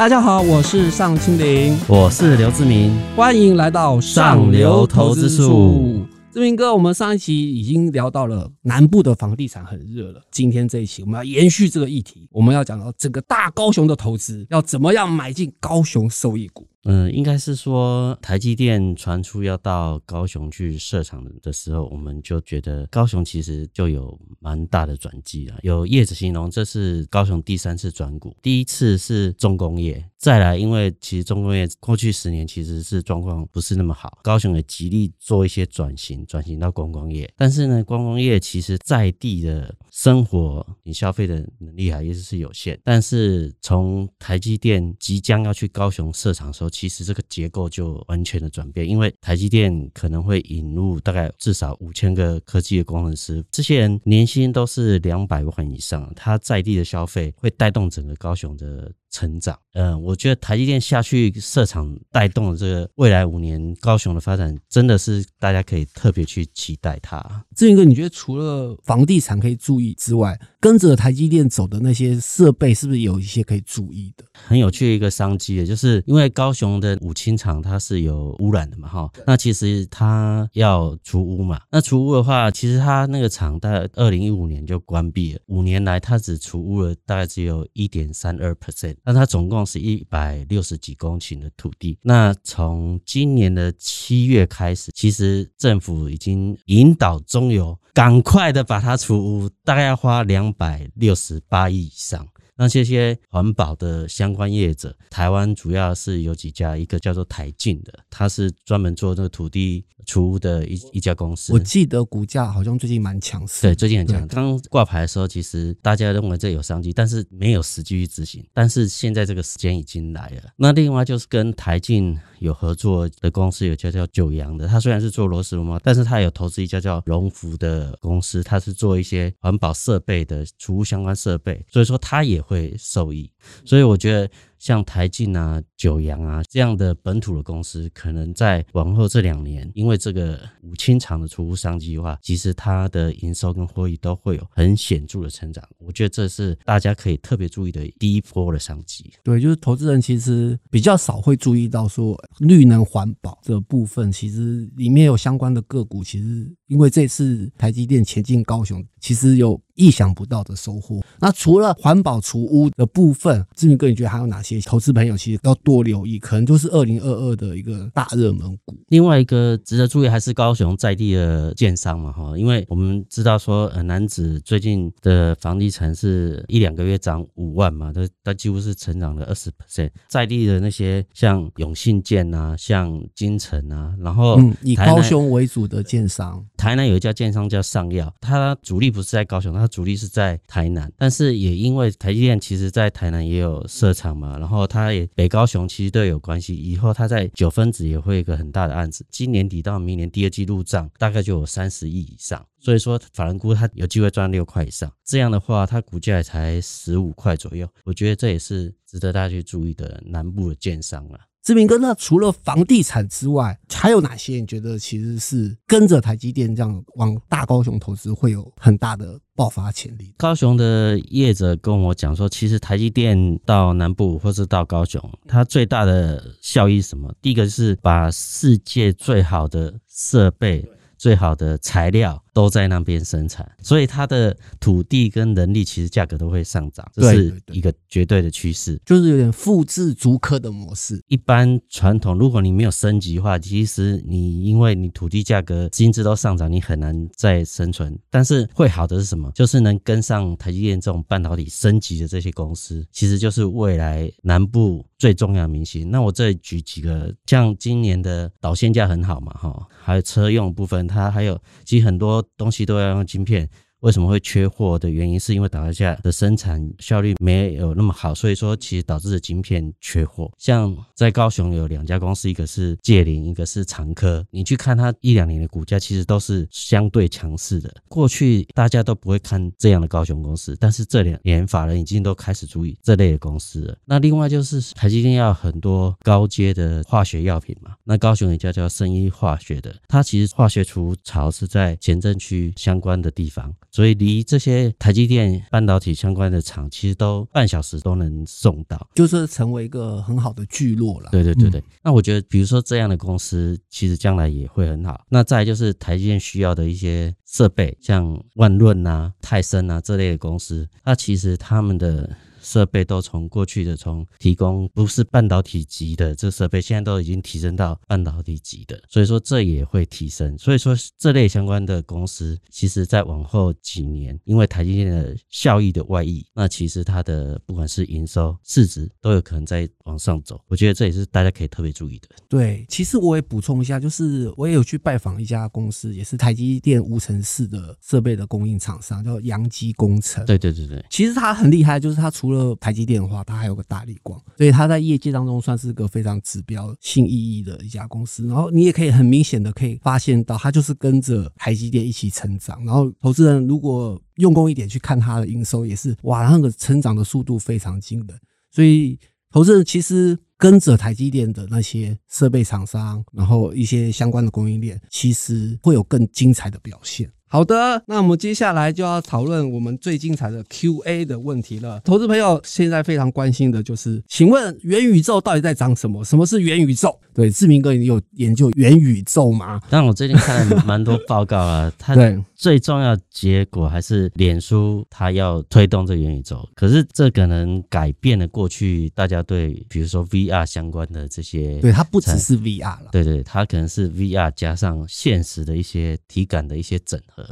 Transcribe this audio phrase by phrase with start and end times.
[0.00, 6.06] 大家好，我是尚青林，我是刘志明，欢迎来到上流投资术。
[6.32, 16.66] 志明哥，我们上一期已经聊到了南部的房地产很热了，今天这一期我们要延续这个议题，我们要讲到整个大高雄的投资要怎么样买进高雄受益股。
[16.84, 25.58] 嗯，应该是说台积电传出要到高雄去设厂的时候，我们就觉得高雄其实就有蛮大的转机了。
[25.62, 37.30] 有业者形容这是高雄第三次转股，第一次是重工业，再来因为其实重工业过去十年其实是状况不是那么好，高雄也极力做一些转型，转型到观光业。
[37.36, 42.80] 但是呢，观光业其实在地的生活你消费的能力还是是有限。
[42.82, 58.90] 但是从台积电即将要去高雄设厂的时候，其实这个结构就完全的转变，因为台积电可能会引入大概至少五千个科技的工程师，这些人年薪都是两百万以上，他在地的消费会带动整个高雄的。
[59.10, 67.20] 成长，嗯，我觉得台积电下去设厂带动的这个未来五年高雄的发展，真的是大家可以特别去期待它。
[67.56, 74.24] 志云哥，你觉得除了房地产可以注意之外，跟着台积电走的那些设备，是不是有一些可以注意的？
[74.32, 88.94] 很有趣的一个商机的，就是因为高雄的五清厂它是有污染的嘛，哈，那其实它要除污嘛，那除污的话，其实它那个厂在二零一五年就关闭了，五年来它只除污了大概只有一点三二 percent。
[89.04, 91.98] 那它总共是一百六十几公顷的土地。
[92.02, 102.26] 那从今年的七月开始，其实政府已经引导中油赶快的把它除污，大概要花两百六十八亿以上。
[102.60, 111.54] 那这些环保的相关业者，台湾主要是有几家，一个叫做台进的，它是专门做这个土地储物的一一家公司。
[111.54, 113.62] 我记得股价好像最近蛮强势。
[113.62, 114.28] 对，最近很强。
[114.28, 118.46] 刚挂牌的时候，其实大家认为这有商机，但是没有实际去执行。
[118.52, 120.52] 但是现在这个时间已经来了。
[120.56, 132.40] 那另外就是跟台进有合作的公司，有家叫九阳的，他虽然是做螺丝膜，但是他有投资一家叫荣福的公司，他是做一些环保设备的储物相关设备，所以说他也。
[132.40, 133.30] 会受益，
[133.64, 134.28] 所以我觉得。
[134.60, 145.66] 像台进啊、九阳啊这样的本土的公司，可能在往后这两年，因为这个五清厂的储物商机的话，其实它的营收跟获利都会有很显著的成长。
[145.78, 149.10] 我觉得这是大家可以特别注意的第一波的商机。
[149.24, 156.04] 对，就是投资人其实比较少会注意到说绿能环保这部分，其实里面有相关的个股。
[156.04, 161.00] 其实因为这次台积电前进高雄，其实有意想不到的收获。
[161.18, 164.60] 那除了环保除污的部分，志明哥，你觉得还有哪些？
[164.60, 168.76] 投资朋友其实要多留意，可能就是二零二二的一个大热门股。
[168.88, 179.90] 另外一个值得注意还是高雄在地的建商嘛，哈，因为我们知道说，呃，男子最近的房地产是一两个月涨五万嘛，它它几乎是成长了二十 percent。
[180.08, 194.36] 在地的那些像永信建啊，像金城啊，然后以高雄为主的建商，台南有一家建商叫上药，它主力不是在高雄，它主力是在台南，但是也因为台积电其实在台南也有设厂嘛。
[194.38, 211.18] 然后他也北高雄其实都有关系，以后他在九分子也会一个很大的案子，今年底到明年第二季入账大概就有三十亿以上，所以说法人估他有机会赚六块以上，这样的话他股价才十五块左右，我觉得这也是值得大家去注意的南部的建商了。
[211.50, 220.14] 志明哥，那除了房地产之外，还有哪些你觉得其实是跟着台积电这样往大高雄投资会有很大的爆发潜力？
[220.16, 227.12] 高雄的业者跟我讲说，其实台积电到南部或是到高雄，它最大的效益是什么？
[227.20, 230.64] 第一个是把世界最好的设备、
[230.96, 232.22] 最好的材料。
[232.32, 241.02] 都在那边生产，所以它的土地跟人力其实价格都会上涨，这是一个绝对的趋势，就是有点复制逐客的模式。
[241.08, 247.98] 一般传统，如果你没有升级的话，其实你因为你土地价格、薪资都上涨，你很难再生存。
[248.08, 249.30] 但是会好的是什么？
[249.34, 255.90] 就是能跟上台积电这种半导体升级的这些公司，其实就是未来南部最重要的明星。
[255.90, 262.19] 那我这里举几个，像今年的导线价很好嘛，哈，还有车用部分，它还有其实很多。
[262.36, 263.48] 东西都要用晶片。
[263.80, 270.30] 为什么会缺货的原因，是因为导下的生产效率没有那么好，所以说其实导致的晶片缺货。
[270.38, 274.24] 像在高雄有两家公司，一个是界林，一个是长科。
[274.30, 277.74] 你去看它一两年的股价，其实都是相对强势的。
[277.88, 283.76] 过去大家都不会看这样的高雄公司，但是这两年法人已经都开始注意这类的公司了。
[283.84, 301.08] 那另外就是台积电要很多高阶的化学药品嘛，那高雄有一家叫生医化学的，它其实化学除槽是在前镇区相关的地方，所以离这些台积电半导体相关的厂，其实都半小时都能送到，就是成为一个很好的聚落了。
[301.12, 305.04] 对对对对，那我觉得，比如说这样的公司，其实将来也会很好。
[305.08, 312.10] 那再就是台积电需要的一些设备，像万润啊、泰森啊这类的公司，那其实他们的。
[312.42, 320.36] 设备都从过去的从提供不是半导体级的这设备，现在都已经提升到半导体级的，所以说这也会提升。
[320.38, 330.40] 所以说这类相关的公司，其实在往后几年，因为台积电的效益的外溢，那其实它的不管是营收、市值都有可能在往上走。
[330.48, 332.08] 我觉得这也是大家可以特别注意的。
[332.28, 340.24] 对，其实我也补充一下，就是我也有去拜访一家公司，也是台积电无尘室的设备的供应厂商，叫阳基工程。
[340.26, 348.24] 对对对对，其实它很厉害，就是它除除了台积电的话，它还有个大力光，所以它在业界当中算是个非常指标性意义的一家公司。
[348.28, 352.64] 然后你也可以很明显的可以发现到，它就是跟着台积电一起成长。
[352.64, 358.20] 然后投资人如果用功一点去看它的营收，也是哇，那个成长的速度非常惊人。
[358.52, 358.96] 所以
[359.32, 367.10] 投资人其实跟着台积电的那些设备厂商，然后一些相关的供应链，其实会有更精彩的表现。
[367.32, 371.80] 好的，那我们接下来就要讨论我们最精彩的 Q&A 的问题了。
[371.84, 376.04] 投资朋友现在非常关心的就是，请问元宇宙到底在涨什么？
[376.04, 376.98] 什么是元宇宙？
[377.14, 379.60] 对，志明哥，你有研究元宇宙吗？
[379.70, 381.94] 但我最近看了蛮多报告啊，它
[382.40, 397.22] 最重要结果还是脸书它要推动这元宇宙，可是这可能改变了过去大家对比如说 VR 相关的这些，对，它不只是 VR 了，对对，它可能是 VR 加上现实的一些体感的一些整合。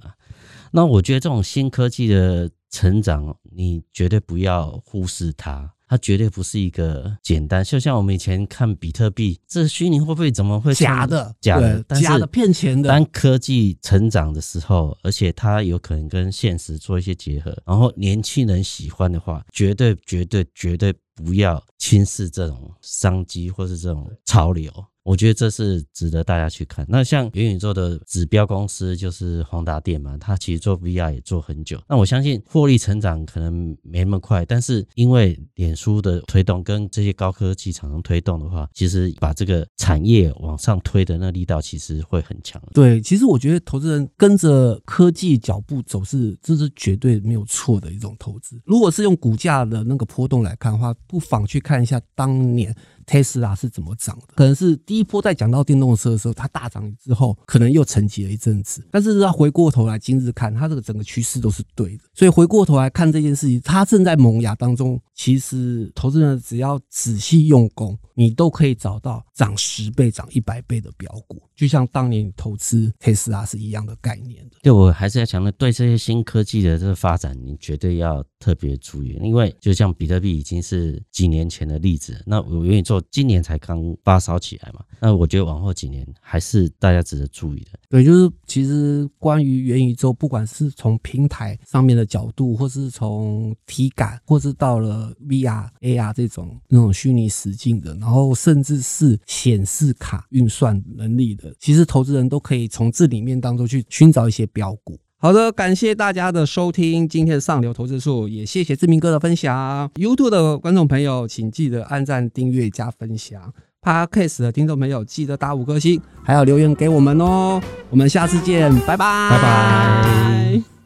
[0.72, 5.72] 那我觉得这种新科技的成长，你绝对不要忽视它。
[5.88, 11.34] 它绝对不是一个简单，就像我们以前看比特币，这虚拟货币怎么会假的？
[11.40, 12.88] 假的，假的骗钱的。
[12.88, 24.70] 当科技成长的时候，而且它有可能跟现实做一些结合，然后年轻人喜欢的话，绝对、绝对、绝对不要轻视这种商机或是这种潮流。
[25.08, 26.84] 我觉得这是值得大家去看。
[26.86, 31.80] 那像元宇宙的指标公司就是宏达电嘛，它其实做 VR 也做很久。
[31.88, 42.62] 那我相信获利成长可能没那么快，但是因为脸书的推动跟这些高科技厂商推动的话，其实把这个产业往上推的那力道其实会很强。
[42.74, 48.60] 对，其实我觉得投资人跟着科技脚步走是这是绝对没有错的一种投资。
[48.66, 52.76] 如果是用股价的那个波动来看的话，不妨去看一下当年。
[53.08, 54.34] 特斯拉是怎么涨的？
[54.36, 58.86] 可能是第一波在讲到电动车的时候，它大涨之后，可能又沉寂了一阵子。
[58.90, 62.04] 但是它回过头来，今日看它这个整个趋势都是对的。
[62.12, 65.00] 所以回过头来看这件事情，它正在萌芽当中。
[65.14, 74.56] 其实投资人只要仔细用功，你都可以找到涨十倍、涨一百倍的标股，就像当年投资特斯拉是一样的概念的。
[74.62, 82.97] 对我还是要强调，对这些新科技的这个发展，你绝对要特别注意，因为就像比特币已经是几年前的例子，那我愿意做。
[83.10, 87.78] 今年才刚发烧起来嘛，那我觉得往后几年还是大家值得注意的。
[87.88, 104.98] 对，就是其实关于元宇宙，不管是从平台上面的角度，或是从体感，或是到了 VR、AR 这种那种虚拟实境的，然后甚至是显示卡运算能力的，其实投资人都可以从这里面当中去寻找一些标股。
[105.20, 109.90] 好的，感谢大家的收听，今天的上流投资术，也谢谢志明哥的分享。
[109.96, 113.52] YouTube 的观众朋友，请记得按赞、订阅、加分享。
[113.82, 117.60] Podcast 的听众朋友，记得打五颗星，还要留言给我们哦。
[117.90, 120.77] 我们下次见，拜拜，拜拜。